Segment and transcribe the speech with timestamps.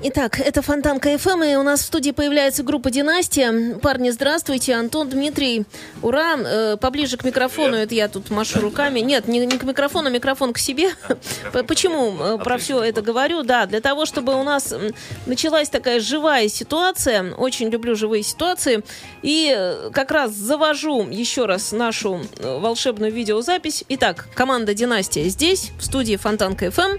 [0.00, 3.78] Итак, это Фонтанка ФМ, и у нас в студии появляется группа «Династия».
[3.78, 4.74] Парни, здравствуйте.
[4.74, 5.64] Антон, Дмитрий,
[6.02, 6.36] ура.
[6.38, 9.00] Э, поближе к микрофону, это я тут машу руками.
[9.00, 10.90] Нет, не, не к микрофону, а микрофон к себе.
[11.66, 13.42] Почему э, про все это говорю?
[13.42, 14.72] Да, для того, чтобы у нас
[15.26, 17.34] началась такая живая ситуация.
[17.34, 18.84] Очень люблю живые ситуации.
[19.22, 23.82] И э, как раз завожу еще раз нашу волшебную видеозапись.
[23.88, 26.98] Итак, команда «Династия» здесь, в студии Фонтанка ФМ.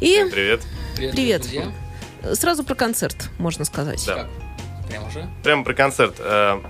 [0.00, 0.24] И...
[0.30, 0.60] Привет.
[0.96, 1.12] Привет.
[1.12, 1.66] Привет.
[2.34, 4.02] Сразу про концерт, можно сказать.
[4.06, 4.26] Да.
[4.90, 5.28] Прямо уже?
[5.42, 6.16] Прямо про концерт.
[6.18, 6.60] Э,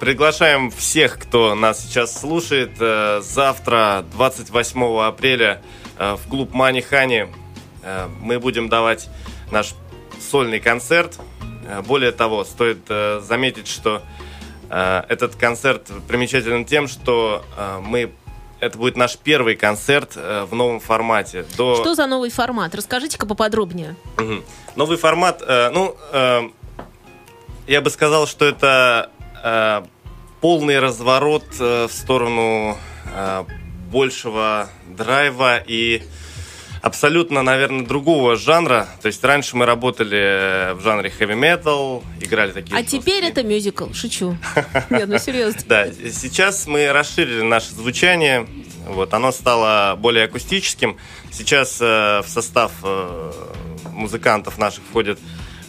[0.00, 5.60] приглашаем всех, кто нас сейчас слушает, э, завтра, 28 апреля,
[5.98, 7.26] э, в клуб Мани Хани
[8.20, 9.08] мы будем давать
[9.50, 9.74] наш
[10.20, 11.18] сольный концерт.
[11.86, 12.86] Более того, стоит
[13.22, 14.02] заметить, что
[14.68, 17.42] этот концерт примечателен тем, что
[17.80, 18.12] мы
[18.60, 21.44] это будет наш первый концерт э, в новом формате.
[21.56, 21.76] До...
[21.76, 22.74] Что за новый формат?
[22.74, 23.96] Расскажите-ка поподробнее.
[24.18, 24.42] Угу.
[24.76, 26.42] Новый формат, э, ну, э,
[27.66, 29.10] я бы сказал, что это
[29.42, 29.82] э,
[30.40, 32.76] полный разворот э, в сторону
[33.14, 33.44] э,
[33.90, 36.02] большего драйва и
[36.82, 38.88] абсолютно, наверное, другого жанра.
[39.02, 42.76] То есть раньше мы работали в жанре heavy metal, играли такие.
[42.76, 44.36] А теперь это мюзикл, шучу.
[44.90, 45.60] Нет, ну серьезно.
[45.66, 48.46] Да, сейчас мы расширили наше звучание.
[48.86, 50.96] Вот, оно стало более акустическим.
[51.30, 53.32] Сейчас э, в состав э,
[53.92, 55.18] музыкантов наших входит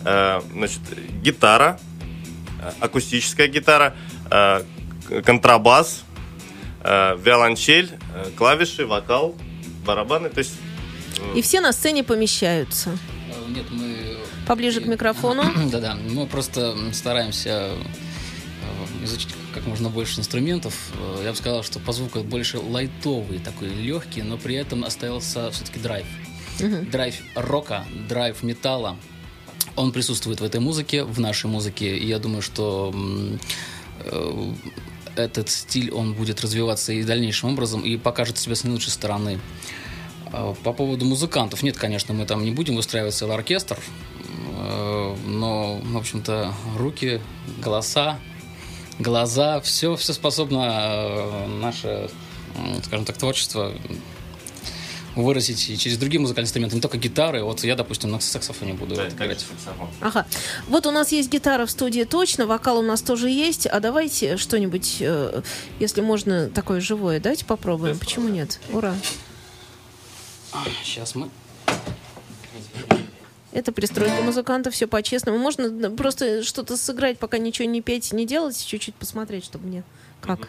[0.05, 0.79] э, значит,
[1.21, 1.79] гитара,
[2.61, 3.95] э, акустическая гитара,
[4.31, 4.63] э,
[5.23, 6.03] контрабас,
[6.83, 9.35] э, виолончель, э, клавиши, вокал,
[9.85, 10.29] барабаны.
[10.29, 10.53] То есть
[11.35, 12.97] и все на сцене помещаются.
[13.29, 14.17] Э, нет, мы...
[14.47, 15.43] Поближе к микрофону.
[15.71, 17.71] Да-да, мы просто стараемся
[18.69, 20.73] э, изучить как можно больше инструментов.
[20.95, 25.51] Э, я бы сказал, что по звуку больше лайтовый, такой легкий, но при этом остался
[25.51, 26.05] все-таки драйв.
[26.59, 26.91] Угу.
[26.91, 28.97] Драйв рока, драйв металла.
[29.75, 31.97] Он присутствует в этой музыке, в нашей музыке.
[31.97, 32.93] И я думаю, что
[35.15, 39.39] этот стиль, он будет развиваться и дальнейшим образом, и покажет себя с наилучшей стороны.
[40.31, 43.77] А, по поводу музыкантов, нет, конечно, мы там не будем выстраивать целый оркестр,
[44.57, 47.21] э, но, в общем-то, руки,
[47.57, 48.19] голоса,
[48.99, 52.09] глаза, все, все способно э, наше,
[52.83, 53.73] скажем так, творчество
[55.15, 57.43] выразить и через другие музыкальные инструменты, не только гитары.
[57.43, 59.45] Вот я, допустим, на саксофоне буду да, играть.
[59.99, 60.25] Ага.
[60.69, 63.67] Вот у нас есть гитара в студии точно, вокал у нас тоже есть.
[63.67, 65.41] А давайте что-нибудь, э,
[65.79, 67.99] если можно, такое живое, давайте попробуем.
[67.99, 68.59] Почему нет?
[68.71, 68.95] Ура!
[70.83, 71.29] Сейчас мы...
[73.51, 75.37] Это пристройка музыканта, все по-честному.
[75.37, 79.83] Можно просто что-то сыграть, пока ничего не петь, не делать, чуть-чуть посмотреть, чтобы мне...
[80.21, 80.47] Как?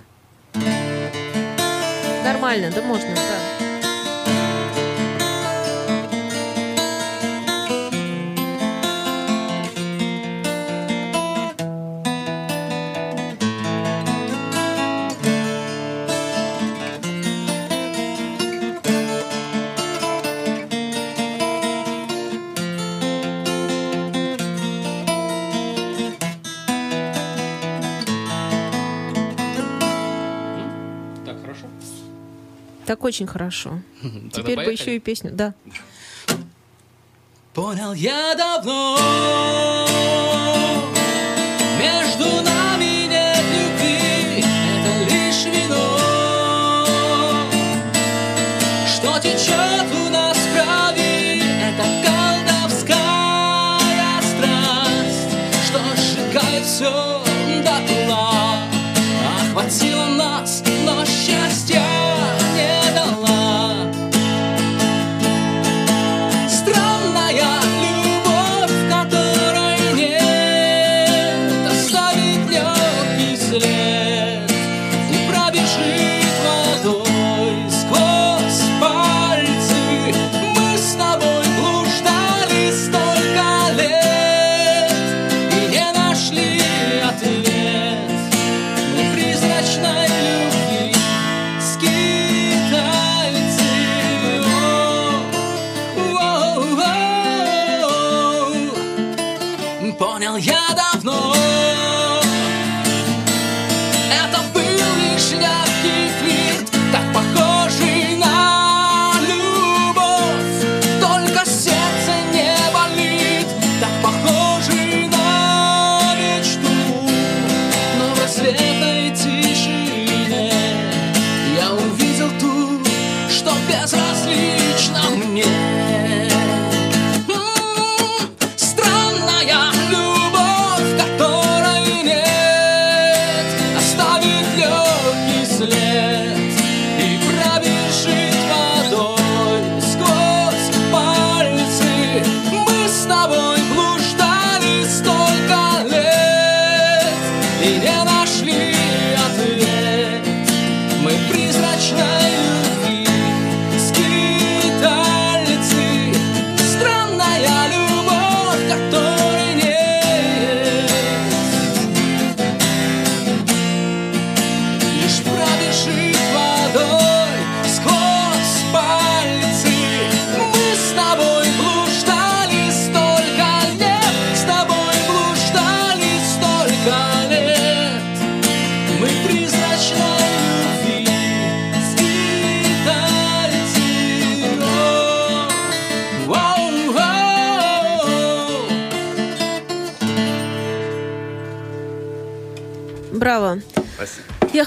[2.24, 3.71] Нормально, да можно, да.
[32.92, 33.78] Так очень хорошо.
[34.34, 35.54] Теперь бы еще и песню, да.
[37.54, 38.98] Понял я давно,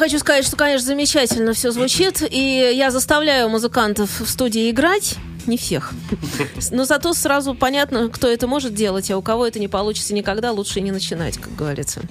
[0.05, 5.15] хочу сказать, что, конечно, замечательно все звучит, и я заставляю музыкантов в студии играть.
[5.47, 5.93] Не всех.
[6.69, 10.51] Но зато сразу понятно, кто это может делать, а у кого это не получится никогда,
[10.51, 12.01] лучше не начинать, как говорится.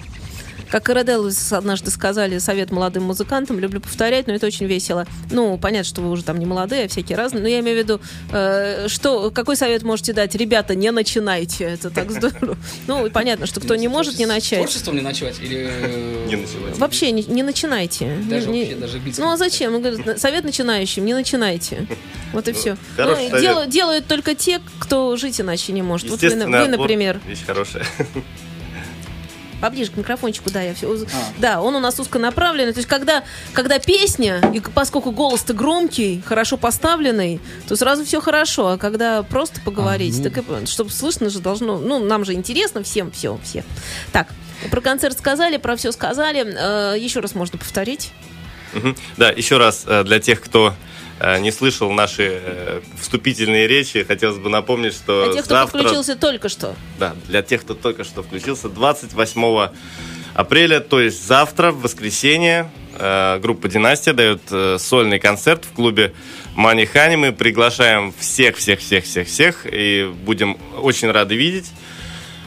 [0.75, 5.07] Как Ираделус однажды сказали, совет молодым музыкантам, люблю повторять, но это очень весело.
[5.31, 7.79] Ну, понятно, что вы уже там не молодые, а всякие разные, но я имею в
[7.79, 8.01] виду,
[8.33, 10.35] э, что, какой совет можете дать?
[10.35, 12.57] Ребята, не начинайте, это так здорово.
[12.87, 14.59] Ну, и понятно, что кто не может не начать.
[14.59, 15.65] Творчеством не начать или...
[15.65, 16.77] э, Не начинать.
[16.77, 18.13] Вообще не, не начинайте.
[18.29, 19.75] Даже Не- вообще, даже биться Ну а зачем?
[19.75, 21.87] Он говорит, совет начинающим, не начинайте.
[22.33, 22.75] Вот и все.
[22.97, 23.69] хороший совет.
[23.69, 26.09] делают, только те, кто жить иначе не может.
[26.09, 27.21] Вот вы, вы, например.
[27.25, 27.85] Вещь хорошая.
[29.65, 30.93] Поближе к микрофончику, да, я все.
[30.93, 31.07] А.
[31.39, 32.71] Да, он у нас узконаправленный.
[32.71, 38.67] То есть, когда, когда песня, и поскольку голос-то громкий, хорошо поставленный, то сразу все хорошо.
[38.67, 40.23] А когда просто поговорить, А, ну.
[40.29, 41.79] так и, чтобы слышно же должно.
[41.79, 43.63] Ну, нам же интересно всем, все, все.
[44.11, 44.27] Так,
[44.69, 46.45] про концерт сказали, про все сказали.
[46.45, 48.11] Э, еще раз можно повторить.
[49.17, 50.75] Да, еще раз э, для тех, кто
[51.39, 55.79] не слышал наши э, вступительные речи, хотелось бы напомнить, что Для тех, кто завтра...
[55.79, 56.75] подключился только что.
[56.99, 59.69] Да, для тех, кто только что включился, 28
[60.33, 66.13] апреля, то есть завтра, в воскресенье, э, группа «Династия» дает э, сольный концерт в клубе
[66.55, 67.15] «Мани Хани».
[67.15, 71.71] Мы приглашаем всех-всех-всех-всех-всех и будем очень рады видеть.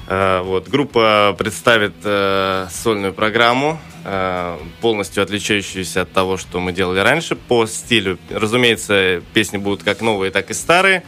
[0.08, 7.00] Э, Вот, группа представит э, сольную программу, э, полностью отличающуюся от того, что мы делали
[7.00, 8.18] раньше по стилю.
[8.30, 11.02] Разумеется, песни будут как новые, так и старые.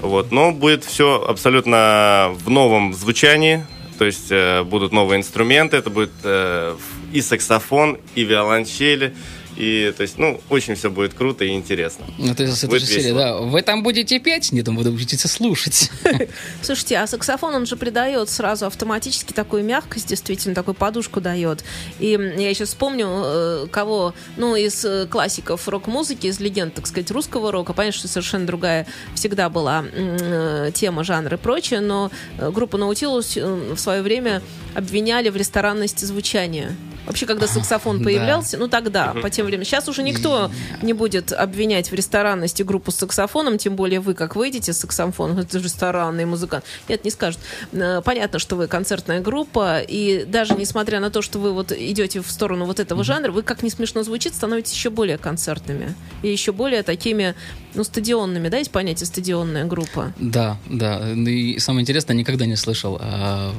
[0.00, 3.66] Вот, но будет все абсолютно в новом звучании.
[3.98, 6.76] То есть э, будут новые инструменты, это будет э,
[7.12, 9.14] и саксофон, и виолончели.
[9.56, 12.04] И, то есть, ну, очень все будет круто и интересно.
[12.18, 13.38] Ну, то есть это же серия, да.
[13.38, 14.52] Вы там будете петь?
[14.52, 15.90] Нет, вы будете слушать.
[16.62, 21.64] Слушайте, а саксофон, он же придает сразу автоматически такую мягкость, действительно, такую подушку дает.
[21.98, 27.10] И я еще вспомню, э, кого, ну, из э, классиков рок-музыки, из легенд, так сказать,
[27.10, 27.72] русского рока.
[27.72, 33.78] Понятно, что совершенно другая всегда была э, тема, жанр и прочее, но группу Наутилус в
[33.78, 34.42] свое время
[34.74, 36.76] обвиняли в ресторанности звучания.
[37.06, 38.04] Вообще, когда саксофон да.
[38.04, 39.64] появлялся, ну тогда, по тем временам.
[39.64, 40.50] Сейчас уже никто
[40.82, 45.38] не будет обвинять в ресторанности группу с саксофоном, тем более вы, как выйдете с саксофоном,
[45.38, 46.64] это же ресторанный музыкант.
[46.88, 47.40] Нет, не скажут.
[47.72, 52.22] Э, Понятно, что вы концертная группа, и даже несмотря на то, что вы вот идете
[52.22, 55.94] в сторону вот этого жанра, вы, как не смешно звучит, становитесь еще более концертными.
[56.22, 57.34] И еще более такими,
[57.74, 60.12] ну, стадионными, да, есть понятие стадионная группа?
[60.18, 61.00] Да, да.
[61.14, 63.52] Ну И самое интересное, никогда не слышал о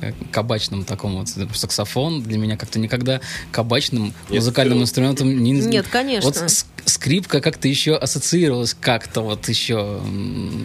[0.00, 2.19] э, кабачном таком вот саксофон.
[2.22, 3.20] Для меня как-то никогда
[3.52, 4.84] кабачным музыкальным слышал.
[4.84, 5.52] инструментом не...
[5.52, 6.30] Нет, конечно.
[6.30, 6.50] Вот
[6.86, 10.00] скрипка как-то еще ассоциировалась как-то вот еще.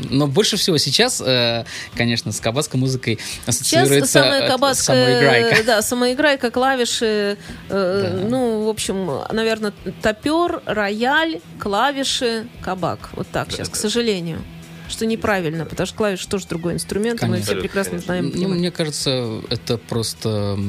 [0.09, 5.63] Но больше всего сейчас, э, конечно, с кабацкой музыкой Сейчас ассоциируется самая э, кабацкая, самоиграйка.
[5.63, 7.37] да, самоиграйка, клавиши,
[7.69, 8.27] э, Да.
[8.27, 13.09] ну, в общем, наверное, топер, рояль, клавиши, кабак.
[13.13, 14.41] Вот так сейчас, к сожалению.
[14.87, 17.53] Что неправильно, потому что клавиши тоже другой инструмент, и мы Конечно.
[17.53, 18.05] все прекрасно Конечно.
[18.05, 18.31] знаем.
[18.35, 20.59] Ну, мне кажется, это просто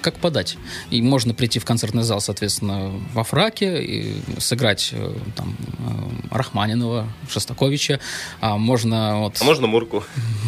[0.00, 0.56] как подать.
[0.90, 7.08] И можно прийти в концертный зал, соответственно, во фраке и сыграть э, там э, Рахманинова,
[7.28, 8.00] Шостаковича,
[8.40, 10.04] а можно вот А можно Мурку?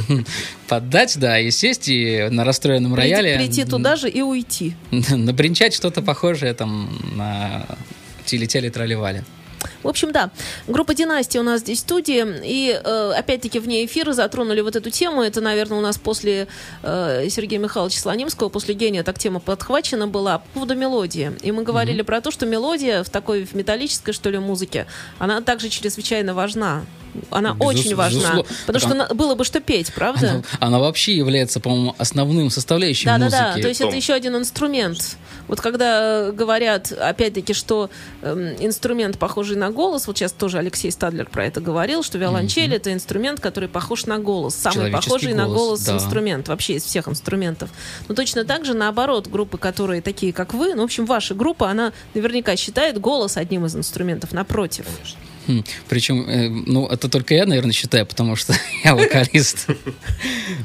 [0.69, 4.75] подать, да, и сесть и на расстроенном Прийти, рояле прийти туда же и уйти.
[4.91, 7.67] набринчать что-то похожее там на
[8.25, 9.25] тили-тели тролливали.
[9.83, 10.31] В общем, да,
[10.69, 14.91] группа «Династия» у нас здесь в студии, и э, опять-таки вне эфира затронули вот эту
[14.91, 15.23] тему.
[15.23, 16.49] Это, наверное, у нас после
[16.83, 21.33] э, Сергея Михайловича Слонимского, после «Гения» так тема подхвачена была по поводу мелодии.
[21.43, 24.87] И мы говорили про то, что мелодия в такой в металлической, что ли, музыке,
[25.19, 26.85] она также чрезвычайно важна.
[27.31, 28.19] Она Безус- очень важна.
[28.21, 28.45] безусловно.
[28.67, 30.31] Потому что Она- на- было бы что петь, правда?
[30.31, 33.31] Она, она вообще является, по-моему, основным составляющим Да, музыки.
[33.33, 33.53] да.
[33.55, 33.97] То есть это Том.
[33.97, 35.17] еще один инструмент.
[35.49, 37.91] Вот когда э, говорят, опять-таки, что
[38.23, 42.73] эм, инструмент, похожий на голос, вот сейчас тоже Алексей Стадлер про это говорил, что виолончель
[42.75, 44.55] это инструмент, который похож на голос.
[44.55, 45.95] Самый похожий на голос, голос да.
[45.97, 47.71] инструмент вообще из всех инструментов.
[48.09, 51.69] Но точно так же, наоборот, группы, которые такие, как вы, ну, в общем, ваша группа,
[51.69, 54.87] она наверняка считает голос одним из инструментов, напротив.
[55.47, 58.55] Хм, Причем, э, ну, это только я, наверное, считаю, потому что
[58.85, 59.67] я вокалист.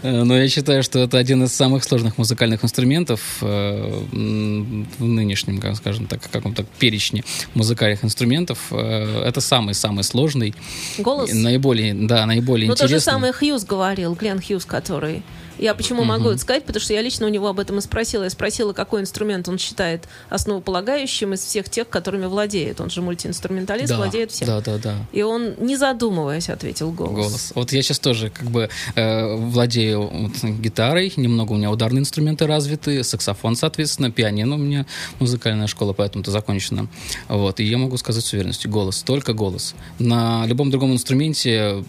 [0.03, 5.60] Э, Но я считаю, что это один из самых сложных музыкальных инструментов э, в нынешнем,
[5.60, 8.60] как скажем так, каком-то перечне музыкальных инструментов.
[8.72, 10.53] Э, Это самый-самый сложный,
[10.98, 11.32] Голос?
[11.34, 13.12] наиболее, да, наиболее Ну, то же интересный.
[13.13, 15.24] самое Хьюз говорил, Глен Хьюз, который
[15.57, 16.65] Я почему могу это сказать?
[16.65, 18.24] Потому что я лично у него об этом и спросила.
[18.24, 22.81] Я спросила, какой инструмент он считает основополагающим из всех тех, которыми владеет.
[22.81, 24.47] Он же мультиинструменталист, Да, владеет всем.
[24.47, 24.95] да, да, да.
[25.12, 27.15] И он, не задумываясь, ответил голос.
[27.15, 27.51] Голос.
[27.55, 32.47] Вот я сейчас тоже как бы э, владею вот гитарой, немного у меня ударные инструменты
[32.47, 34.85] развиты, саксофон, соответственно, пианино у меня
[35.19, 36.88] музыкальная школа, поэтому это закончено.
[37.27, 39.75] Вот, и я могу сказать с уверенностью, голос, только голос.
[40.00, 41.83] На любом другом инструменте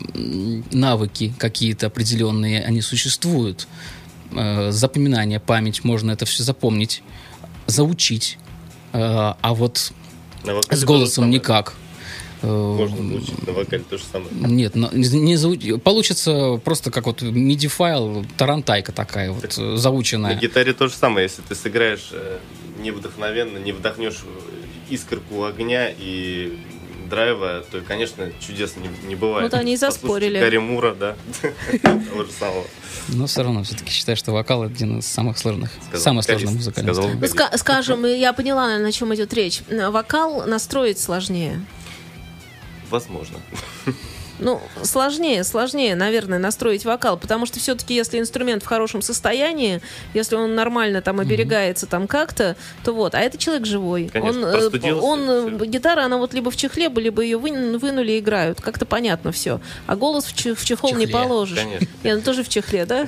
[0.73, 3.56] навыки какие-то определенные, они существуют.
[4.33, 7.03] Э, запоминание, память, можно это все запомнить,
[7.67, 8.39] заучить.
[8.93, 9.93] Э, а вот
[10.45, 11.75] На с голосом никак.
[12.43, 14.31] Э, Можно выучить на вокале то же самое.
[14.33, 20.35] нет, не, не зау- получится просто как вот MIDI-файл, тарантайка такая вот, На заученная.
[20.35, 21.25] гитаре то же самое.
[21.25, 22.39] Если ты сыграешь э,
[22.81, 24.23] невдохновенно, не вдохнешь
[24.91, 26.59] искорку огня и
[27.09, 29.51] драйва, то, конечно, чудес не, не бывает.
[29.51, 30.39] Вот они и заспорили.
[30.39, 31.17] Гарри Мура, да,
[31.83, 32.65] того же самого.
[33.09, 37.21] Но все равно все-таки считаю, что вокал один из самых сложных, инструмент.
[37.21, 39.63] Ну, ска- скажем, я поняла, о чем идет речь.
[39.71, 41.65] Вокал настроить сложнее.
[42.91, 43.39] Возможно.
[44.39, 49.81] Ну, сложнее, сложнее, наверное, настроить вокал, потому что все-таки, если инструмент в хорошем состоянии,
[50.15, 53.15] если он нормально там оберегается там как-то, то вот.
[53.15, 54.11] А это человек живой.
[54.13, 55.31] Конечно, он, э, он
[55.63, 58.61] э, гитара, она вот либо в чехле, либо ее вын- вынули и играют.
[58.61, 59.61] Как-то понятно все.
[59.87, 61.59] А голос в, че- в чехол не чехле, положишь.
[61.59, 61.87] конечно.
[62.05, 63.07] Не, ну тоже в чехле, да?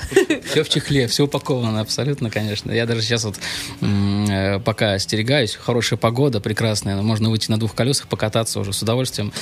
[0.50, 2.72] Все в чехле, все упаковано абсолютно, конечно.
[2.72, 3.36] Я даже сейчас вот
[3.82, 9.32] э, пока остерегаюсь, хорошая погода, прекрасная, можно выйти на двух колесах, покататься уже с удовольствием.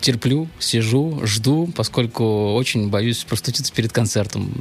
[0.00, 4.52] Терплю, сижу, жду, поскольку очень боюсь простудиться перед концертом.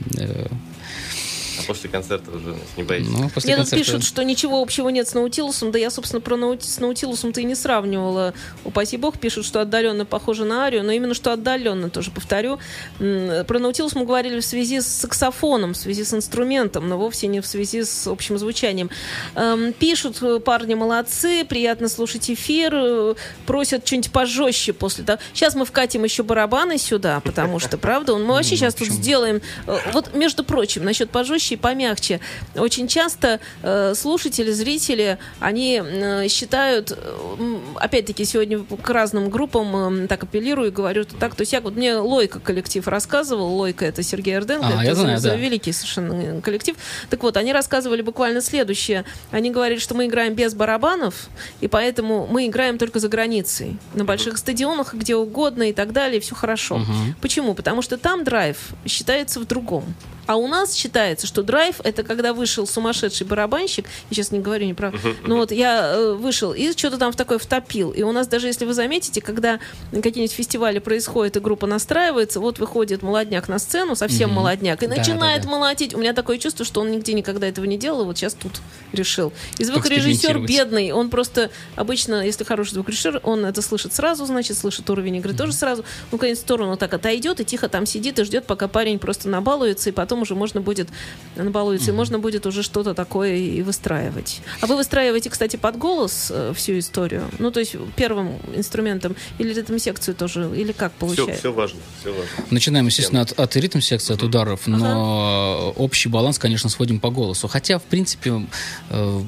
[1.60, 3.10] А после концерта уже не боитесь.
[3.10, 3.86] Ну, после Мне тут концерта...
[3.86, 5.72] пишут, что ничего общего нет с Наутилусом.
[5.72, 8.34] Да я, собственно, про Наути- с Наутилусом-то и не сравнивала.
[8.64, 12.60] Упаси бог, пишут, что отдаленно похоже на Арию, но именно что отдаленно, тоже повторю.
[12.98, 17.42] Про Наутилус мы говорили в связи с саксофоном, в связи с инструментом, но вовсе не
[17.42, 18.90] в связи с общим звучанием.
[19.36, 25.20] Эм, Пишут, э, парни молодцы, приятно слушать эфир, э, просят что-нибудь пожестче после того.
[25.34, 29.42] Сейчас мы вкатим еще барабаны сюда, потому что, правда, он- мы вообще сейчас тут сделаем...
[29.68, 32.20] э, Вот, между прочим, насчет пожестче и помягче.
[32.56, 40.08] Очень часто э, слушатели, зрители, они э, считают, э, опять-таки, сегодня к разным группам э,
[40.08, 41.64] так апеллирую и говорю так, то сяк.
[41.64, 45.36] Вот мне Лойка коллектив рассказывал, Лойка это Сергей Эрденко, А, это я знаю, да.
[45.36, 46.76] великий совершенно коллектив.
[47.10, 49.06] Так вот, они рассказывали буквально следующее.
[49.32, 51.30] Они говорили, что мы играем без барабанов,
[51.62, 53.78] и поэтому мы играем только за границей.
[53.94, 56.82] На больших стадионах, где угодно и так далее, все хорошо.
[57.22, 57.54] Почему?
[57.54, 59.84] Потому что там драйв считается в другом.
[60.30, 64.68] А у нас считается, что драйв это когда вышел сумасшедший барабанщик, я сейчас не говорю
[64.68, 67.90] неправду, но вот я э, вышел и что-то там в такое втопил.
[67.90, 69.60] И у нас даже, если вы заметите, когда
[69.92, 74.98] какие-нибудь фестивали происходят и группа настраивается, вот выходит молодняк на сцену, совсем молодняк, и Да,
[74.98, 75.56] начинает да, да.
[75.56, 75.96] молотить.
[75.96, 78.62] У меня такое чувство, что он нигде никогда этого не делал, и вот сейчас тут
[78.94, 79.34] решил.
[79.58, 84.88] И звукорежиссер бедный, он просто обычно, если хороший звукорежиссер, он это слышит сразу, значит, слышит
[84.92, 85.84] уровень игры тоже сразу.
[86.12, 89.28] Ну, конечно, в сторону так отойдет и тихо там сидит и ждет, пока парень просто
[89.28, 90.90] набалуется, и потом уже можно будет
[91.36, 94.42] набалуется, и можно будет уже что-то такое и выстраивать.
[94.62, 97.24] А вы выстраиваете, кстати, под голос э, всю историю?
[97.40, 101.40] Ну, то есть первым инструментом или ритм-секцию тоже, или как Все, получается?
[101.40, 102.46] все важно, все важно.
[102.50, 107.48] Начинаем, естественно, от, от ритм-секции, от ударов, но общий баланс, конечно, сводим по голосу.
[107.48, 108.46] Хотя, в принципе,
[108.90, 109.22] э,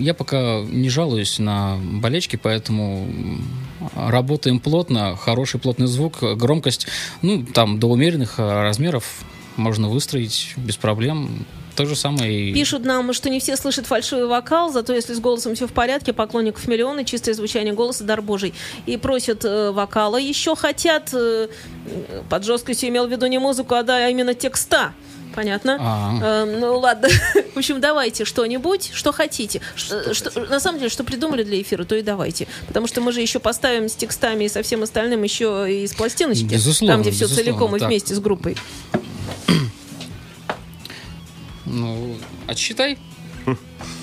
[0.00, 3.08] я пока не жалуюсь на болечки, поэтому
[3.94, 6.86] работаем плотно, хороший плотный звук, громкость,
[7.22, 9.04] ну, там, до умеренных размеров
[9.56, 11.46] можно выстроить без проблем.
[11.74, 12.54] То же самое и...
[12.54, 16.14] Пишут нам, что не все слышат фальшивый вокал, зато если с голосом все в порядке,
[16.14, 18.54] поклонников миллионы, чистое звучание голоса, дар божий.
[18.86, 20.16] И просят э, вокала.
[20.16, 21.48] Еще хотят, э,
[22.30, 24.94] под жесткостью имел в виду не музыку, а да, а именно текста.
[25.34, 26.18] Понятно?
[26.22, 27.08] Э, ну ладно.
[27.54, 29.60] В общем, давайте что-нибудь, что хотите.
[29.74, 32.48] Что- что- на самом деле, что придумали для эфира, то и давайте.
[32.66, 35.92] Потому что мы же еще поставим с текстами и со всем остальным еще и с
[35.92, 36.44] пластиночки.
[36.44, 37.88] Безусловно, там, где все безусловно, целиком и так.
[37.88, 38.56] вместе с группой.
[41.76, 42.16] Ну,
[42.48, 42.96] отсчитай.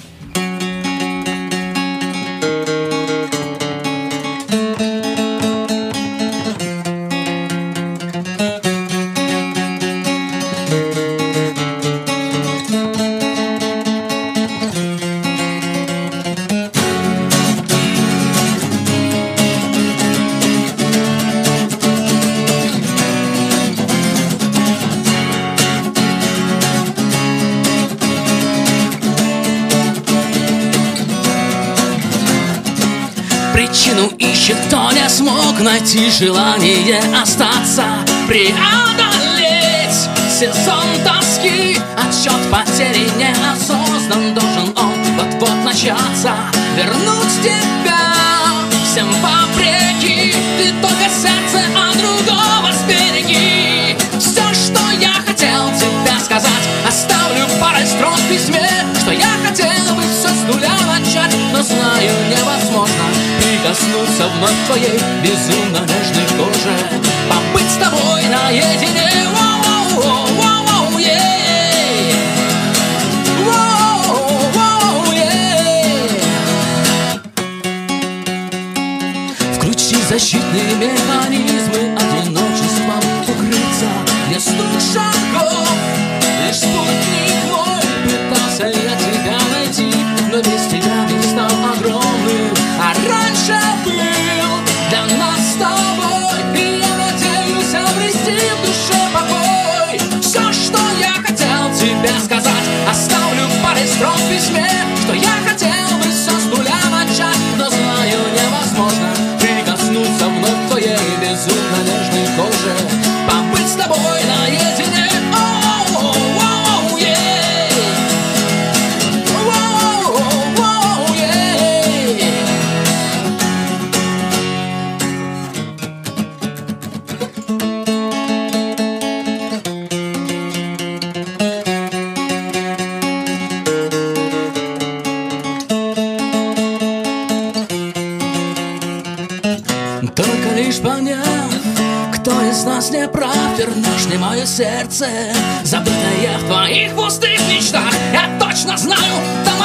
[36.19, 37.83] желание остаться
[38.27, 41.77] Преодолеть сезон тоски
[42.51, 43.62] потери неосознан
[64.19, 67.02] Вновь к твоей безумно нежной коже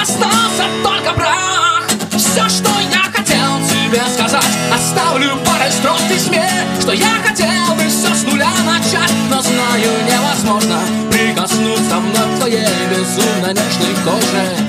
[0.08, 6.48] остался только прах Все, что я хотел тебе сказать Оставлю парой строк в письме
[6.80, 12.66] Что я хотел бы все с нуля начать Но знаю, невозможно Прикоснуться вновь к твоей
[12.90, 14.67] безумно нежной коже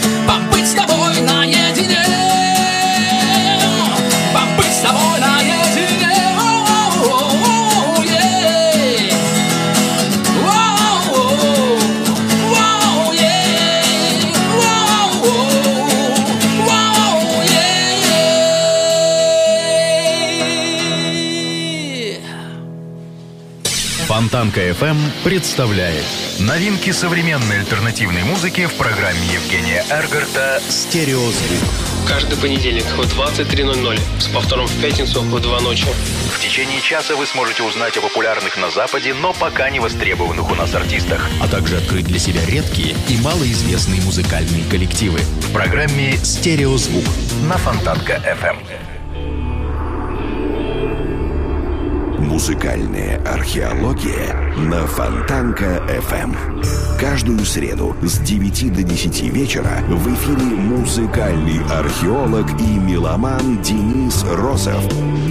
[24.59, 26.05] FM представляет
[26.39, 31.59] новинки современной альтернативной музыки в программе Евгения Эргарта «Стереозвук».
[32.07, 35.87] Каждый понедельник в 23.00 с повтором в пятницу в 2 ночи.
[36.33, 40.55] В течение часа вы сможете узнать о популярных на Западе, но пока не востребованных у
[40.55, 41.29] нас артистах.
[41.41, 45.19] а также открыть для себя редкие и малоизвестные музыкальные коллективы.
[45.19, 47.05] В программе «Стереозвук»
[47.47, 48.21] на Фонтанка
[52.29, 56.35] Музыкальная археология на Фонтанка FM.
[56.99, 64.83] Каждую среду с 9 до 10 вечера в эфире музыкальный археолог и меломан Денис Росов.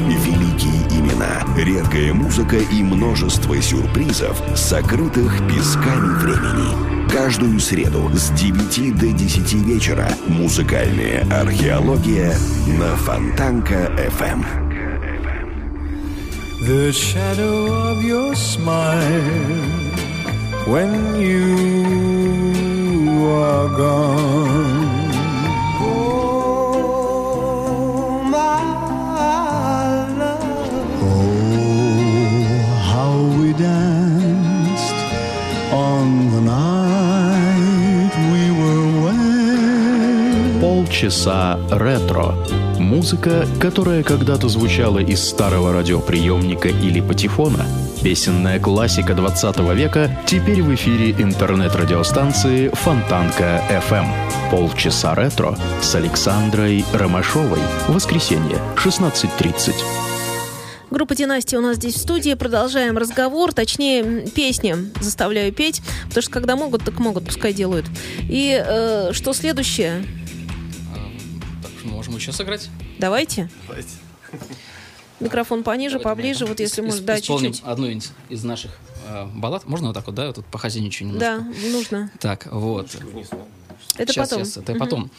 [0.08, 7.08] Великие имена, редкая музыка и множество сюрпризов, сокрытых песками времени.
[7.12, 12.34] Каждую среду с 9 до 10 вечера музыкальная археология
[12.66, 14.67] на Фонтанка FM.
[16.61, 17.57] The shadow
[17.89, 19.61] of your smile
[20.65, 21.49] when you
[23.27, 25.11] are gone.
[25.81, 26.71] Oh,
[28.35, 28.63] my
[30.21, 31.03] love.
[31.03, 32.45] Oh,
[32.91, 34.99] how we danced
[35.71, 40.61] on the night we were wed.
[40.61, 42.27] Полчаса ретро.
[42.78, 47.66] Музыка, которая когда-то звучала из старого радиоприемника или патефона.
[48.02, 54.06] Песенная классика 20 века теперь в эфире интернет-радиостанции Фонтанка FM.
[54.50, 57.60] Полчаса ретро с Александрой Ромашовой.
[57.88, 59.74] Воскресенье, 16.30.
[60.90, 62.32] Группа «Династия» у нас здесь в студии.
[62.32, 67.84] Продолжаем разговор, точнее, песни заставляю петь, потому что когда могут, так могут, пускай делают.
[68.20, 70.04] И э, что следующее?
[71.88, 72.68] Можем еще сыграть?
[72.98, 73.50] Давайте.
[73.66, 73.90] Давайте.
[75.20, 77.68] Микрофон пониже, Давайте поближе, вот если ис- может, ис- да, исполним чуть-чуть.
[77.68, 79.66] одну из, из наших э, баллад.
[79.66, 80.26] Можно вот так вот, да?
[80.28, 81.38] Вот тут похозяйничаю немножко.
[81.40, 82.10] Да, нужно.
[82.20, 82.94] Так, вот.
[83.96, 84.44] Это сейчас, потом.
[84.44, 84.78] сейчас, это Мгм.
[84.80, 85.10] потом.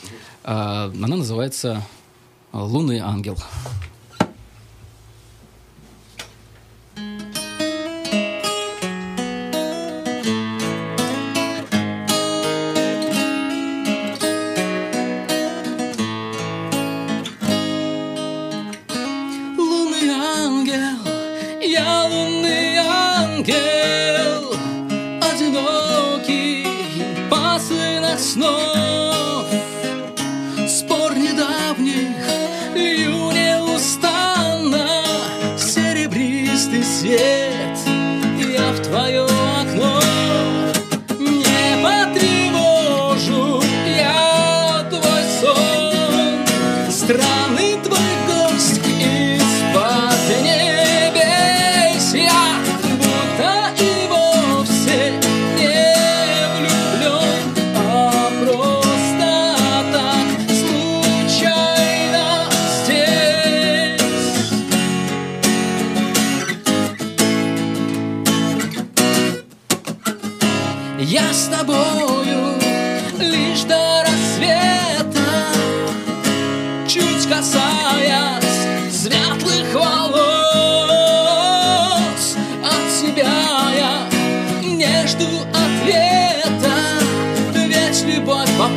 [0.46, 1.86] А, она называется
[2.54, 3.38] «Лунный ангел».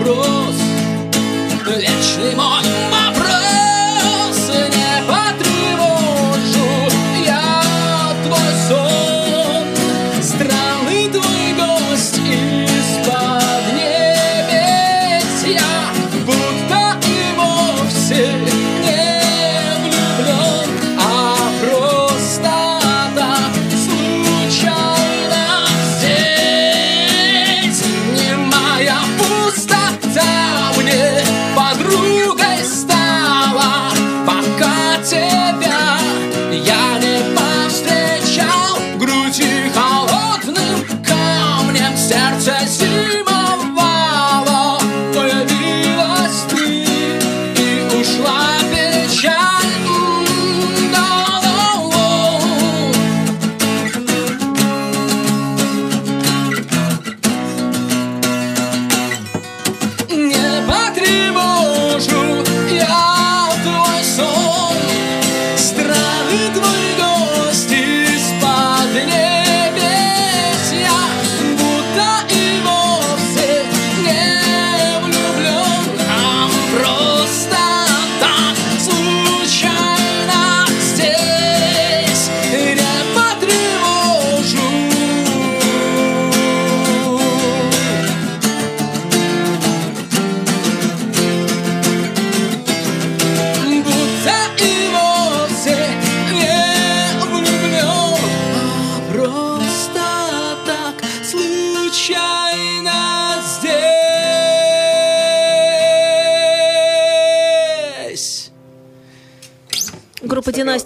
[0.05, 0.42] Любовь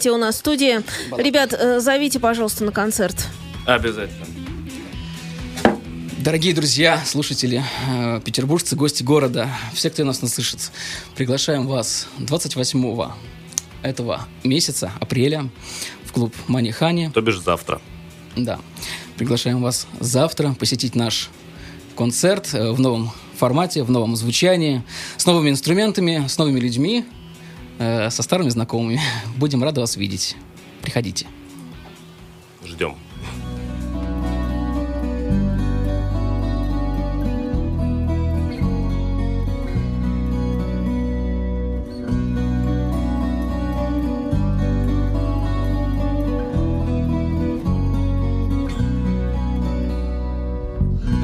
[0.06, 0.82] «Династия» у нас в студии.
[1.20, 3.26] Ребят, э, зовите, пожалуйста, на концерт.
[3.66, 4.26] Обязательно.
[6.18, 10.70] Дорогие друзья, слушатели, э, петербуржцы, гости города, все, кто нас слышит,
[11.16, 13.10] приглашаем вас 28
[13.82, 15.48] этого месяца, апреля,
[16.04, 17.10] в клуб Манихани.
[17.12, 17.80] То бишь завтра.
[18.36, 18.60] Да.
[19.16, 21.30] Приглашаем вас завтра посетить наш
[21.96, 24.82] концерт э, в новом формате, в новом звучании,
[25.16, 27.04] с новыми инструментами, с новыми людьми,
[27.78, 29.00] э, со старыми знакомыми.
[29.36, 30.36] Будем рады вас видеть.
[30.82, 31.26] Приходите.
[32.64, 32.96] Ждем.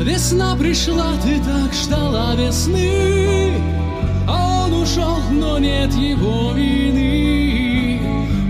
[0.02, 3.52] Весна пришла, ты так ждала весны
[4.28, 8.00] он ушел, но нет его вины.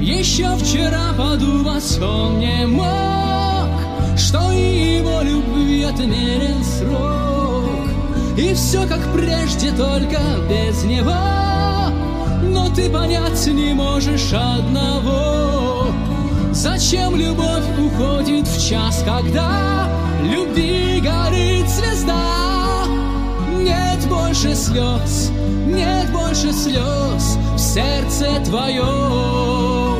[0.01, 3.68] Еще вчера подумать он не мог
[4.16, 7.88] Что и его любви отмерен срок.
[8.37, 11.14] И все как прежде, только без него.
[12.42, 15.87] Но ты понять не можешь одного.
[16.53, 19.88] Зачем любовь уходит в час, когда
[20.23, 22.85] любви горит звезда?
[23.59, 25.32] Нет больше слез,
[25.66, 29.98] нет больше слез в сердце твоем.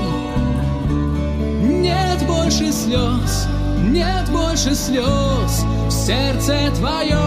[1.83, 3.47] Нет больше слез,
[3.91, 7.21] нет больше слез в сердце твоем.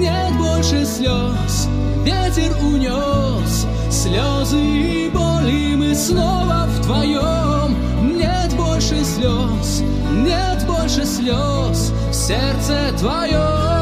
[0.00, 1.68] Нет больше слез,
[2.04, 7.76] ветер унес слезы и боли мы снова вдвоем.
[8.16, 13.77] Нет больше слез, нет больше слез в сердце твоем.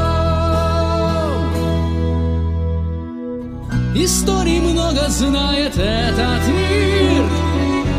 [3.99, 7.23] Историй много знает этот мир.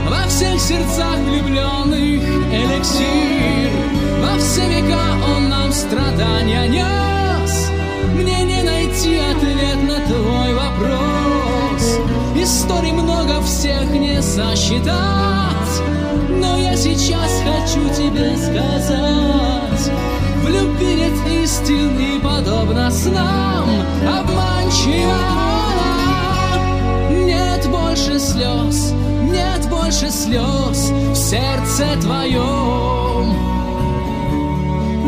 [0.08, 3.72] Во всех сердцах влюбленных эликсир.
[4.22, 7.70] Во все века он нам страдания нес.
[8.14, 11.98] Мне не найти ответ на твой вопрос.
[12.36, 15.82] Историй много всех не сосчитать.
[16.30, 19.92] Но я сейчас хочу тебе сказать.
[20.44, 23.68] Влюб перед истин и подобно снам.
[24.06, 25.47] Обманчиво
[27.98, 33.34] больше слез, нет больше слез в сердце твоем.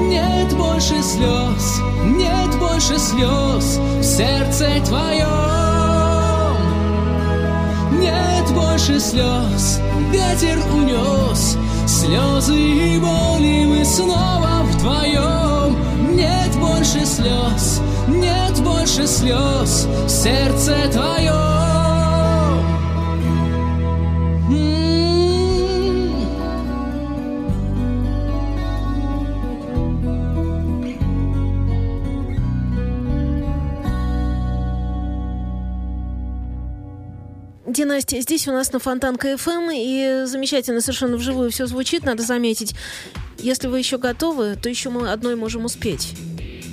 [0.09, 5.29] Нет больше слез, нет больше слез в сердце твоем.
[8.01, 15.77] Нет больше слез, ветер унес слезы и боли мы снова вдвоем.
[16.17, 21.70] Нет больше слез, нет больше слез в сердце твоем.
[37.91, 42.77] Династия здесь у нас на Фонтанка ФМ, и замечательно совершенно вживую все звучит, надо заметить.
[43.37, 46.15] Если вы еще готовы, то еще мы одной можем успеть.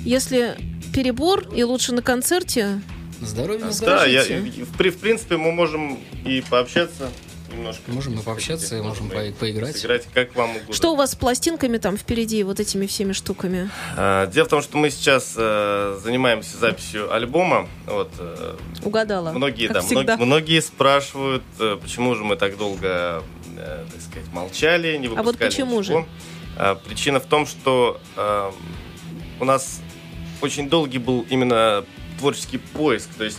[0.04, 0.54] Если
[0.94, 2.80] перебор и лучше на концерте,
[3.20, 7.10] Здоровья, Да, я, в, в принципе, мы можем и пообщаться
[7.58, 7.82] немножко.
[7.90, 9.76] Можем Если пообщаться, хотите, и можем по- поиграть.
[9.76, 10.74] Сыграть как вам угодно.
[10.74, 13.70] что у вас с пластинками там впереди, вот этими всеми штуками?
[13.96, 17.68] А, Дело в том, что мы сейчас э, занимаемся записью альбома.
[17.86, 19.32] Вот, э, Угадала.
[19.32, 20.16] многие, как да, всегда.
[20.16, 23.22] мног- многие спрашивают, э, почему же мы так долго,
[23.56, 26.00] э, так сказать, молчали, не А выпускали вот почему ничего.
[26.00, 26.06] же?
[26.56, 28.50] А, Причина в том, что э,
[29.40, 29.80] у нас
[30.40, 31.84] очень долгий был именно
[32.18, 33.08] творческий поиск.
[33.16, 33.38] То есть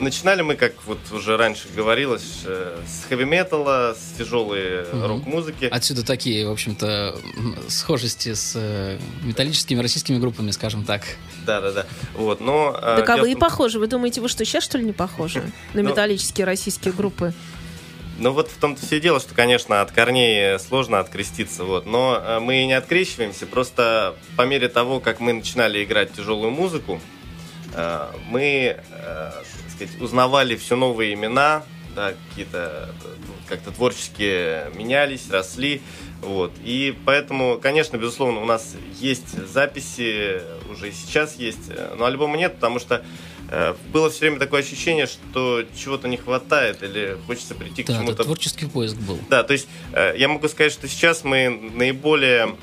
[0.00, 5.06] начинали мы, как вот уже раньше говорилось, э, с хэви-металла, с тяжелой Мгм.
[5.06, 5.66] рок-музыки.
[5.70, 7.16] Отсюда такие, в общем-то,
[7.68, 11.02] схожести с э, металлическими российскими группами, скажем так.
[11.46, 11.86] Да, да, да.
[12.14, 13.78] Вот, но, э, Так а вы и похожи.
[13.78, 15.40] Вы думаете, вы что, сейчас что ли не похожи
[15.74, 17.32] на Ну, металлические российские группы?
[18.18, 21.86] Ну вот в том-то все и дело, что, конечно, от корней сложно откреститься, вот.
[21.86, 27.00] Но э, мы не открещиваемся, просто по мере того, как мы начинали играть тяжелую музыку,
[27.00, 27.19] э,
[28.28, 33.08] мы, э, так сказать, узнавали все новые имена, да, какие-то э,
[33.48, 35.82] как-то творчески менялись, росли,
[36.22, 36.52] вот.
[36.62, 42.36] И поэтому, конечно, безусловно, у нас есть записи, уже и сейчас есть, э, но альбома
[42.36, 43.04] нет, потому что
[43.48, 47.94] э, было все время такое ощущение, что чего-то не хватает или хочется прийти к Да,
[47.94, 49.18] это чему-то творческий поиск был.
[49.28, 52.54] да, то есть э, я могу сказать, что сейчас мы наиболее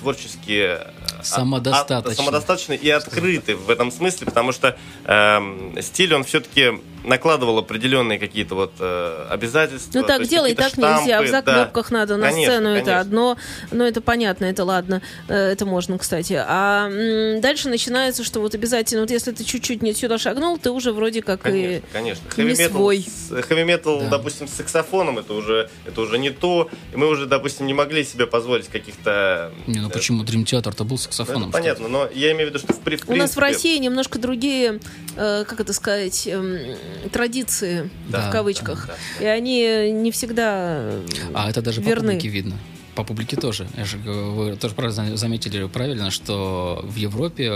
[0.00, 0.90] творчески э,
[1.22, 2.10] Самодостаточны.
[2.12, 8.18] от- самодостаточны и открыты в этом смысле, потому что эм, стиль он все-таки накладывал определенные
[8.18, 10.00] какие-то вот э, обязательства.
[10.00, 11.22] Ну так делай, так нельзя.
[11.22, 11.84] В штампы, да.
[11.90, 12.68] надо на Конечно, сцену.
[12.70, 13.00] Это конечно.
[13.00, 13.36] одно.
[13.70, 15.02] Но это понятно, это ладно.
[15.28, 16.34] Э, Это можно, кстати.
[16.46, 20.70] А м, дальше начинается, что вот обязательно, вот если ты чуть-чуть не сюда шагнул, ты
[20.70, 21.82] уже вроде как и...
[21.92, 22.62] Конечно, конечно.
[22.62, 23.06] не свой.
[23.30, 24.08] хэви-метал, Да.
[24.10, 26.68] допустим, с саксофоном, это уже, это уже не то.
[26.92, 29.52] И мы уже, допустим, не могли себе позволить каких-то...
[29.66, 31.48] Не, ну э, почему Дрим Театр-то был ну, саксофоном?
[31.50, 33.78] это понятно, но я имею в виду, что в, в У нас в принципе- России
[33.78, 34.80] немножко другие,
[35.16, 36.76] э, как это сказать, эм,
[37.12, 38.86] традиции, Да, в кавычках.
[38.88, 41.94] да, И они не всегда э, А это даже верны.
[41.94, 42.54] по публике видно.
[42.94, 43.68] По публике тоже.
[43.76, 47.52] Я же, говорю, вы тоже правильно заметили правильно, что в Европе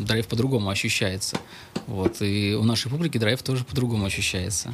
[0.00, 1.36] драйв по-другому ощущается.
[1.86, 2.22] Вот.
[2.22, 4.72] И у нашей публики драйв тоже по-другому ощущается.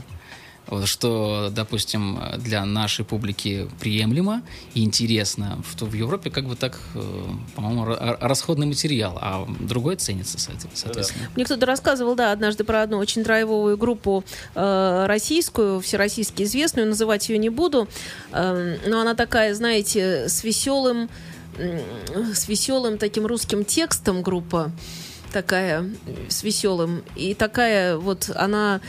[0.66, 6.80] Вот, что, допустим, для нашей публики приемлемо и интересно, что в Европе как бы так,
[6.94, 7.22] э,
[7.54, 11.28] по-моему, ра- расходный материал, а другой ценится, соответ- соответственно.
[11.36, 14.24] Мне кто-то рассказывал, да, однажды про одну очень драйвовую группу
[14.54, 17.86] э, российскую, всероссийски известную, называть ее не буду,
[18.32, 21.08] Эм, но она такая, знаете, с веселым,
[21.58, 24.72] м, с веселым таким русским текстом группа
[25.32, 25.90] такая,
[26.28, 28.80] с веселым, и такая вот она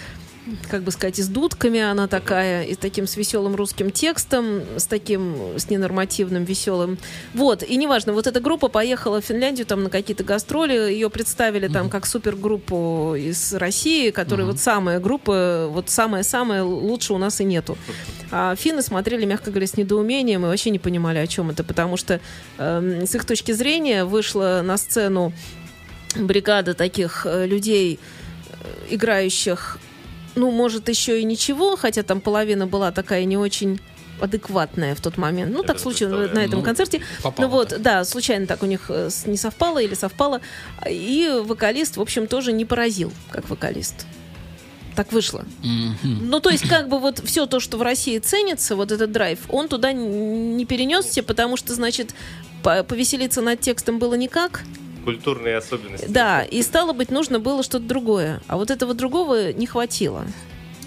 [0.70, 4.86] как бы сказать, и с дудками она такая, и таким с веселым русским текстом, с
[4.86, 6.98] таким, с ненормативным, веселым.
[7.34, 11.68] Вот, и неважно, вот эта группа поехала в Финляндию там на какие-то гастроли, ее представили
[11.68, 17.44] там как супергруппу из России, которая вот самая группа, вот самая-самая лучше у нас и
[17.44, 17.78] нету.
[18.32, 21.98] А финны смотрели, мягко говоря, с недоумением и вообще не понимали, о чем это, потому
[21.98, 22.20] что
[22.58, 25.34] эм, с их точки зрения вышла на сцену
[26.16, 28.00] бригада таких э, людей,
[28.50, 29.80] э, играющих
[30.36, 33.80] ну, может, еще и ничего, хотя там половина была такая не очень
[34.22, 35.52] адекватная в тот момент.
[35.54, 37.02] Ну, Я так случилось на этом Ну, концерте.
[37.22, 37.82] попало ну вот, так.
[37.82, 40.40] да, случайно так у них э, не совпало или совпало.
[40.90, 44.06] И вокалист, в общем, тоже не поразил, как вокалист.
[44.96, 45.44] Так вышло.
[45.62, 46.30] Мгм.
[46.30, 49.40] Ну, то есть, как бы вот все то, что в России ценится, вот этот драйв,
[49.50, 52.16] он туда не перенесся, потому что, значит,
[52.64, 54.64] по- повеселиться над текстом было никак.
[55.06, 56.08] Культурные особенности.
[56.10, 58.42] Да, и стало быть, нужно было что-то другое.
[58.48, 60.26] А вот этого другого не хватило.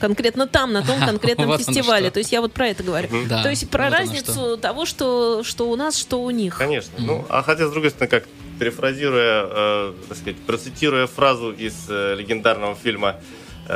[0.00, 2.10] Конкретно там, на том конкретном фестивале.
[2.10, 3.08] То есть я вот про это говорю.
[3.28, 4.56] Да, То есть про вот разницу что.
[4.56, 6.58] того, что, что у нас, что у них.
[6.58, 6.92] Конечно.
[6.98, 8.28] Ну, а хотя, с другой стороны, как
[8.58, 13.16] перефразируя, э, так сказать, процитируя фразу из э, легендарного фильма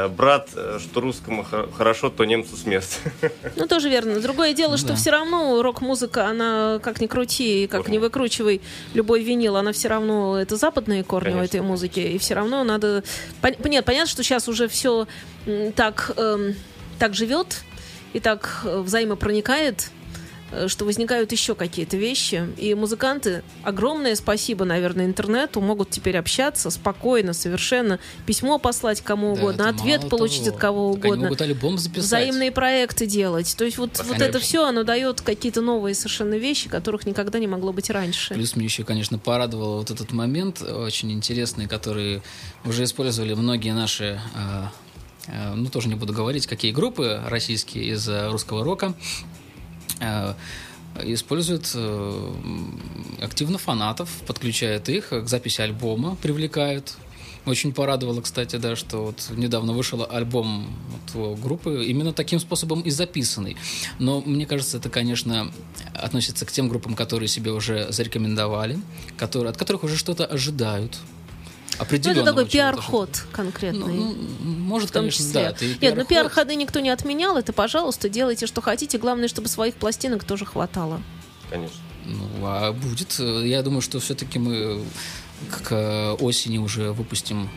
[0.09, 2.99] «Брат, э, что русскому хо- хорошо, то немцу смерть».
[3.57, 4.21] Ну, тоже верно.
[4.21, 4.95] Другое дело, что Да.
[4.97, 8.61] все равно рок-музыка, она как ни крути, как ни выкручивай
[8.95, 12.65] любой винил, она все равно, это западные корни у Конечно, этой музыки, и все равно
[12.65, 13.05] надо...
[13.43, 15.07] Пон- Нет, понятно, что сейчас уже все
[15.77, 16.55] так, эм,
[16.99, 17.63] так живет
[18.13, 20.02] и так э, взаимопроникает, э,
[20.69, 22.49] что возникают еще какие-то вещи.
[22.57, 29.41] И музыканты, огромное спасибо, наверное, интернету, могут теперь общаться спокойно, совершенно, письмо послать кому Да,
[29.41, 30.55] угодно, это ответ получить того.
[30.55, 32.05] от кого Так они угодно могут альбом записать.
[32.05, 33.55] взаимные проекты делать.
[33.57, 37.47] То есть вот, вот это все, оно дает какие-то новые совершенно вещи, которых никогда не
[37.47, 38.35] могло быть раньше.
[38.35, 42.23] Плюс мне еще, конечно, порадовал вот этот момент очень интересный, который
[42.65, 44.65] уже использовали многие наши, э,
[45.29, 48.95] э, ну тоже не буду говорить, какие группы российские из э, русского рока
[50.01, 50.35] э,
[51.05, 52.33] используют э,
[53.23, 56.97] активно фанатов, подключают их к записи альбома, привлекают.
[57.45, 60.69] Очень порадовало, кстати, да, что вот недавно вышел альбом
[61.13, 63.57] вот, группы именно таким способом и записанный.
[63.99, 65.51] Но мне кажется, это, конечно,
[65.93, 68.79] относится к тем группам, которые себе уже зарекомендовали,
[69.17, 71.01] которые, от которых уже что-то ожидают.
[71.83, 73.95] Ну, Определенного это такой пиар-ход конкретный.
[73.95, 75.43] Ну, ну, может, в том конечно, числе.
[75.43, 75.51] да.
[75.51, 76.09] это и Нет, ну пиар-ход.
[76.09, 77.37] пиар-ходы никто не отменял.
[77.37, 78.99] Это, пожалуйста, делайте, что хотите.
[78.99, 81.01] Главное, чтобы своих пластинок тоже хватало.
[81.51, 81.77] Конечно.
[82.05, 83.17] Ну, а будет.
[83.21, 84.83] э, Я думаю, что все-таки мы
[85.51, 87.49] к осени уже выпустим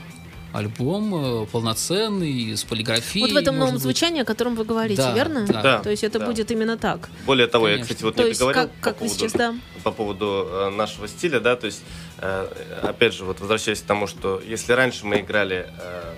[0.55, 3.25] альбом э, полноценный, с полиграфией.
[3.25, 3.83] вот в этом новом быть.
[3.83, 5.45] звучании, о котором вы говорите, Да, верно?
[5.47, 5.61] да.
[5.61, 5.79] Да.
[5.79, 6.25] То есть это Да.
[6.25, 7.09] будет именно так.
[7.25, 7.93] Более того, я, Конечно.
[7.95, 9.55] кстати, вот То не есть договорил как, по как поводу- сейчас, да?
[9.83, 11.81] по поводу э, нашего стиля, да, то есть,
[12.19, 12.47] э,
[12.83, 15.69] опять же, вот возвращаясь к тому, что если раньше мы играли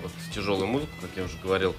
[0.02, 1.74] вот тяжелую музыку, как я уже говорил,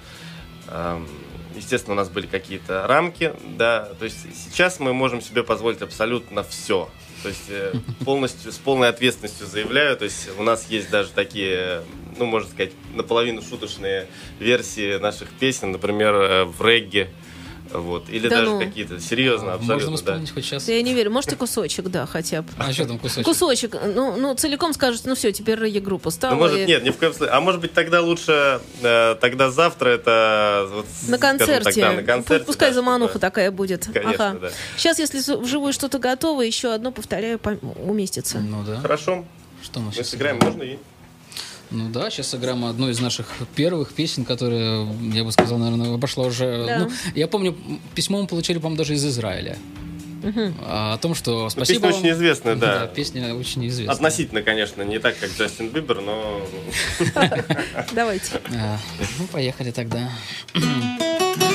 [0.68, 1.08] эм,
[1.56, 6.42] естественно, у нас были какие-то рамки, да, то есть сейчас мы можем себе позволить абсолютно
[6.44, 6.88] все.
[7.22, 7.72] То есть э,
[8.04, 11.82] полностью, с полной ответственностью заявляю, то есть у нас есть даже такие,
[12.18, 14.06] ну, можно сказать, наполовину шуточные
[14.38, 17.10] версии наших песен, например, э, в регге,
[17.72, 18.58] вот, или Да даже ну.
[18.60, 19.96] какие-то, серьезно, Можно абсолютно, да.
[19.96, 20.68] вспомнить хоть сейчас.
[20.68, 21.10] Я не верю.
[21.10, 22.48] Можете кусочек, да, хотя бы.
[22.58, 23.24] А что там кусочек?
[23.24, 23.76] Кусочек.
[23.94, 26.32] Ну, ну целиком скажете, ну все, теперь регги-группа стала.
[26.34, 27.34] Ну, может, и- нет, ни в коем случае.
[27.34, 30.68] А может быть, тогда лучше, э, тогда завтра это...
[30.72, 31.64] Вот, На концерте.
[31.64, 32.44] так, да, на концерте.
[32.46, 33.86] Пускай да, замануха чтобы- такая будет.
[33.92, 34.38] Конечно, ага.
[34.40, 34.50] да.
[34.76, 37.40] Сейчас, если вживую что-то готово, еще одно, повторяю,
[37.86, 38.38] уместится.
[38.38, 38.80] Ну да.
[38.80, 39.24] Хорошо,
[39.62, 40.78] Что мы мы сейчас сыграем, можно и...
[41.70, 46.26] Ну да, сейчас сыграем одну из наших первых песен, которая, я бы сказал, наверное, обошла
[46.26, 46.64] уже...
[46.66, 46.78] Да.
[46.80, 47.56] Ну, я помню,
[47.94, 49.56] письмо мы получили, по-моему, даже из Израиля.
[50.62, 52.00] А, О том, что Ну, спасибо песня вам.
[52.00, 52.86] очень известная, да.
[52.88, 53.94] песня очень известная.
[53.94, 56.42] Относительно, конечно, не так, как Джастин Бибер, но...
[57.92, 58.40] Давайте.
[58.54, 58.78] А,
[59.18, 60.10] ну, поехали тогда.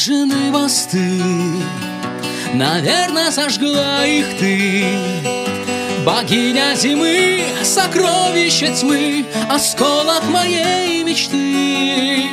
[0.00, 1.20] Сожжены мосты.
[2.54, 4.82] Наверное, сожгла их ты.
[6.06, 12.30] Богиня зимы, сокровище тьмы Осколок моей мечты.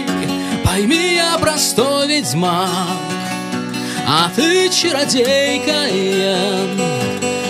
[0.64, 2.70] Пойми, я простой ведьмак
[4.08, 6.80] А ты чародейка, Иен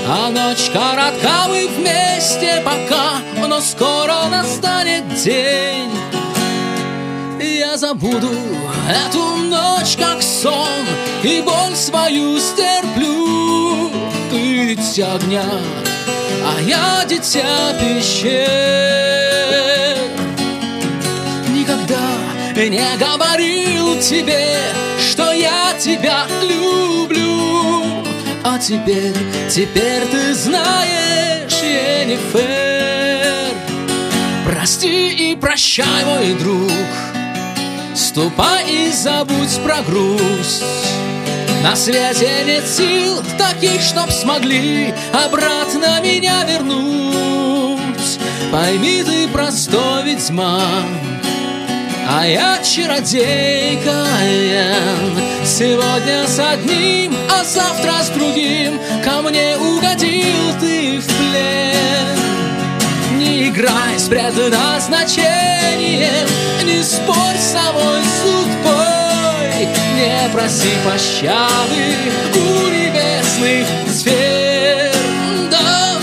[0.07, 5.91] А ночь коротка, мы вместе пока Но скоро настанет день
[7.77, 8.31] забуду
[8.89, 10.83] эту ночь как сон
[11.23, 13.91] И боль свою стерплю.
[14.31, 15.45] Ты дитя огня,
[16.43, 18.37] а я дитя пещер.
[21.49, 22.01] Никогда
[22.55, 24.57] не говорил тебе,
[24.99, 27.83] что я тебя люблю.
[28.43, 29.15] А теперь,
[29.49, 33.53] теперь ты знаешь, Енифер.
[34.45, 36.71] Прости и прощай, мой друг
[38.17, 40.63] Ступай и забудь про грусть.
[41.63, 48.17] На свете нет сил таких, чтоб смогли Обратно меня вернуть.
[48.51, 50.85] Пойми ты, простой ведьмак
[52.09, 54.07] а я чародейка.
[55.45, 62.17] Сегодня с одним, а завтра с другим Ко мне угодил ты в плен.
[63.19, 65.56] Не играй с предназначением
[65.87, 66.27] значением
[66.65, 69.67] Не спорь с самой судьбой.
[69.95, 71.95] Не проси пощады
[72.35, 74.91] у небесных сфер.
[75.49, 75.97] Да,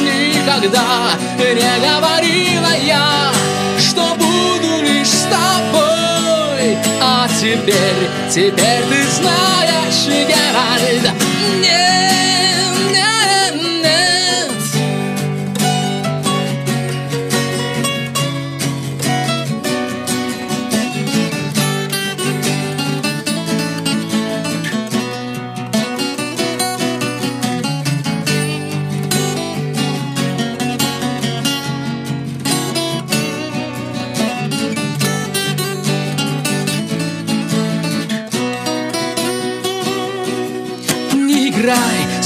[0.00, 3.32] никогда не говорила я
[3.78, 6.78] Что буду лишь с тобой.
[7.00, 12.41] А теперь, теперь ты знаешь, Геральт Нет, нет,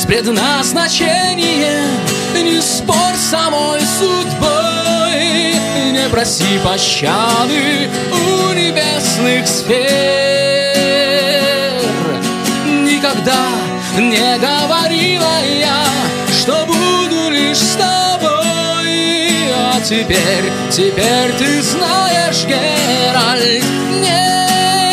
[0.07, 1.90] с предназначением
[2.34, 5.54] Не спорь с самой судьбой.
[5.92, 9.76] Не проси пощады у небесных сфер.
[12.84, 13.48] Никогда
[13.98, 15.84] не говорила я
[16.30, 19.50] Что буду лишь с тобой.
[19.54, 24.84] А теперь, теперь ты знаешь, Геральт Нет,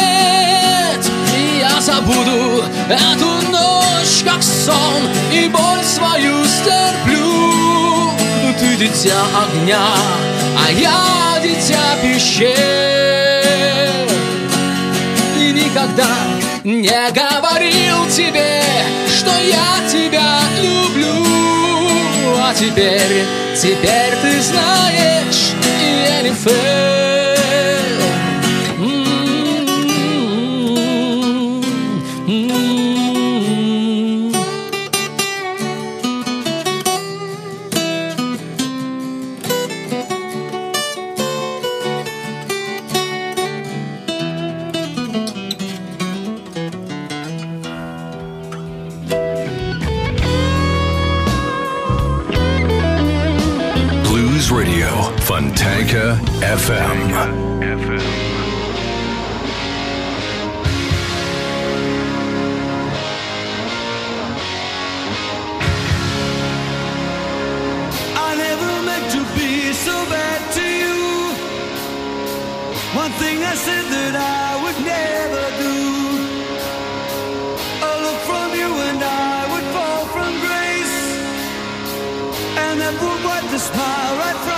[1.60, 3.33] я забуду эту
[4.44, 8.12] как сон И боль свою стерплю.
[8.60, 9.82] Ты дитя огня,
[10.58, 12.54] а я дитя пещер.
[15.38, 16.08] И никогда
[16.64, 18.62] не говорил тебе,
[19.10, 21.26] что я тебя люблю.
[22.40, 23.26] А теперь,
[23.60, 25.54] теперь ты знаешь,
[26.22, 26.73] Енифер Blues
[83.54, 84.53] to smile right from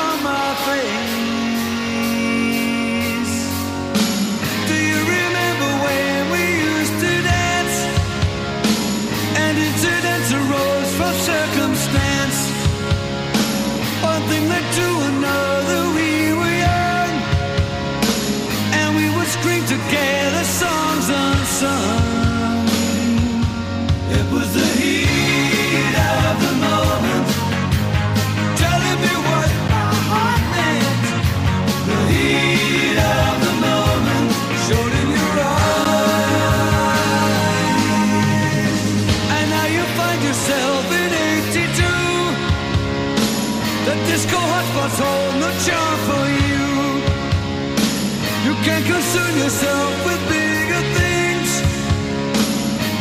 [49.45, 51.49] yourself with bigger things.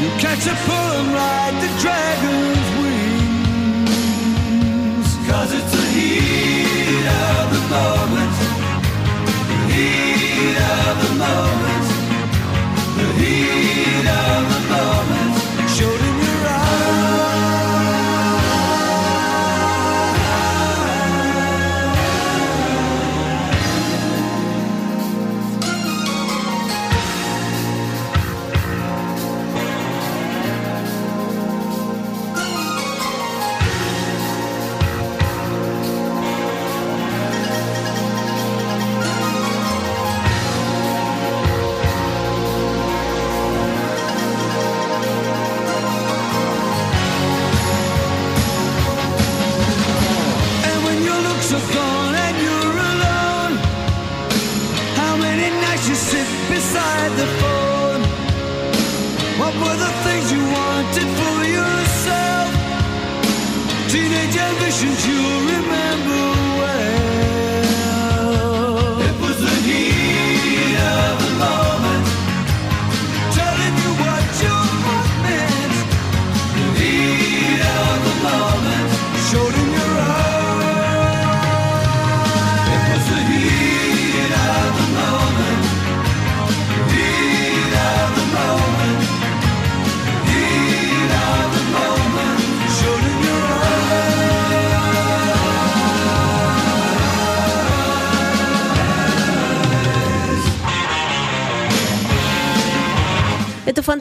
[0.00, 3.88] You catch a pull and ride the dragon's wings.
[5.26, 5.73] Cause it's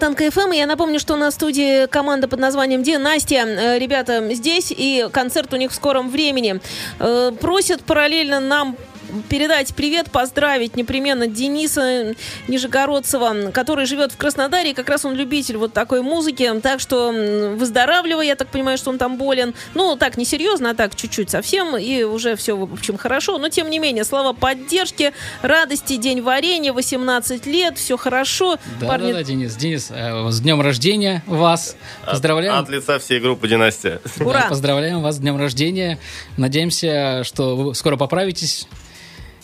[0.03, 0.51] Фонтанка ФМ.
[0.51, 3.45] И я напомню, что на студии команда под названием Династия.
[3.45, 6.59] Э, Ребята здесь, и концерт у них в скором времени.
[6.99, 8.75] Э, Просят параллельно нам
[9.29, 12.15] передать привет, поздравить непременно Дениса
[12.47, 17.11] Нижегородцева, который живет в Краснодаре, и как раз он любитель вот такой музыки, так что
[17.55, 19.53] выздоравливай, я так понимаю, что он там болен.
[19.73, 23.49] Ну, так, не серьезно, а так чуть-чуть совсем, и уже все, в общем, хорошо, но
[23.49, 28.57] тем не менее, слова поддержки, радости, день варенья, 18 лет, все хорошо.
[28.79, 29.55] Да, Парни, да, да, Денис.
[29.55, 31.75] Денис, э, с днем рождения вас.
[32.05, 32.55] Поздравляем.
[32.55, 34.01] От лица всей группы «Династия».
[34.19, 34.43] Ура!
[34.43, 35.99] Да, поздравляем вас с днем рождения.
[36.37, 38.67] Надеемся, что вы скоро поправитесь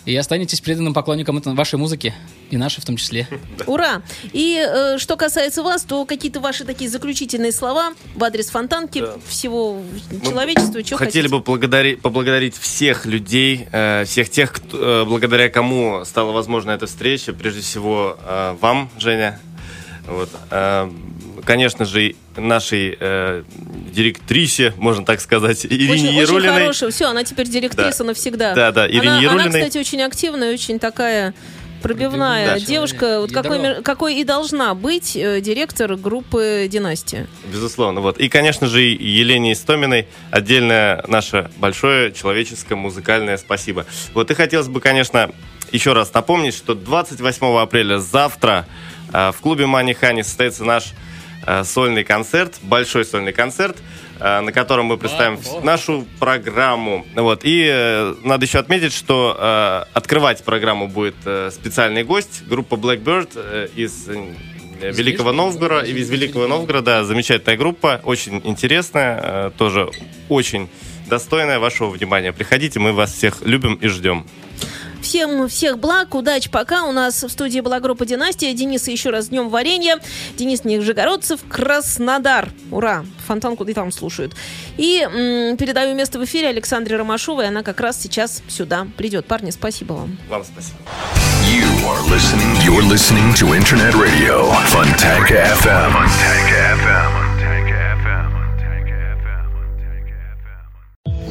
[0.06, 2.14] и останетесь преданным поклонником вашей музыки,
[2.50, 3.28] и нашей в том числе.
[3.68, 4.02] Ура!
[4.34, 9.82] И э, что касается вас, то какие-то ваши такие заключительные слова в адрес Фонтанки, всего
[10.24, 11.36] человечества, что Хотели хотите?
[11.36, 16.88] бы поблагодарить, поблагодарить всех людей, э, всех тех, кто, э, благодаря кому стала возможна эта
[16.88, 17.34] встреча.
[17.34, 19.39] Прежде всего, э, вам, Женя.
[20.10, 20.30] Вот.
[20.51, 20.91] э,
[21.45, 23.43] Конечно же, нашей э,
[23.93, 26.53] директрисе, можно так сказать, Ирине Очень, очень Ярулиной.
[26.62, 26.91] хорошая.
[26.91, 28.03] Все, она теперь директриса Да.
[28.05, 28.53] навсегда.
[28.53, 29.60] Да, да, Ирине она, она, Ярулиной.
[29.62, 31.34] кстати, очень активная, очень такая
[31.82, 37.28] пробивная Пробивная, девушка, вот какой, какой и должна быть э, директор группы «Династия».
[37.51, 38.20] Безусловно, вот.
[38.20, 43.86] И, конечно же, Елене Истоминой отдельное наше большое человеческое музыкальное спасибо.
[44.14, 45.32] Вот и хотелось бы, конечно,
[45.72, 48.68] еще раз напомнить, что 28 апреля завтра
[49.12, 50.93] в клубе Мани Хани состоится наш
[51.45, 53.78] э, сольный концерт, большой сольный концерт,
[54.20, 57.05] э, на котором мы представим вс- нашу программу.
[57.16, 57.41] Вот.
[57.43, 63.68] И э, надо еще отметить, что открывать программу будет э, специальный гость, группа Blackbird э,
[63.76, 64.07] из
[64.82, 69.89] Великого Новгорода, из Великого Новгорода, замечательная группа, очень интересная, тоже
[70.30, 70.70] очень
[71.07, 72.32] достойная вашего внимания.
[72.32, 74.26] Приходите, мы вас всех любим и ждем.
[75.02, 76.84] Всем всех благ, удачи, пока.
[76.84, 78.54] У нас в студии была группа «Династия».
[78.54, 80.00] Дениса еще раз с днем варенья.
[80.38, 82.50] Денис Нижегородцев, Краснодар.
[82.72, 83.06] Ура!
[83.26, 84.34] Фонтанку и там слушают.
[84.78, 87.47] И м, передаю место в эфире Александре Ромашовой.
[87.47, 89.26] Она как раз сейчас сюда придет.
[89.26, 90.18] Парни, спасибо вам.
[90.30, 90.78] Вам спасибо.
[91.45, 92.56] You are listening.
[92.64, 95.91] You're listening to Internet Radio Fontanka FM.
[95.93, 97.39] Fontanka FM.